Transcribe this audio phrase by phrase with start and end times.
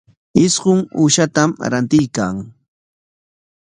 [0.45, 2.35] Isqun uushatam rantiykan.